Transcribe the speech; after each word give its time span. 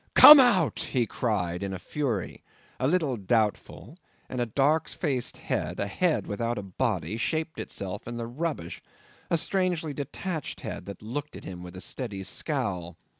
"Come 0.15 0.39
out!" 0.39 0.79
he 0.79 1.05
cried 1.05 1.61
in 1.61 1.75
a 1.75 1.77
fury, 1.77 2.43
a 2.79 2.87
little 2.87 3.17
doubtful, 3.17 3.99
and 4.29 4.41
a 4.41 4.47
dark 4.47 4.89
faced 4.89 5.37
head, 5.37 5.79
a 5.79 5.85
head 5.85 6.25
without 6.25 6.57
a 6.57 6.63
body, 6.63 7.17
shaped 7.17 7.59
itself 7.59 8.07
in 8.07 8.17
the 8.17 8.25
rubbish, 8.25 8.81
a 9.29 9.37
strangely 9.37 9.93
detached 9.93 10.61
head, 10.61 10.87
that 10.87 11.03
looked 11.03 11.35
at 11.35 11.43
him 11.43 11.61
with 11.61 11.75
a 11.75 11.81
steady 11.81 12.23
scowl. 12.23 12.97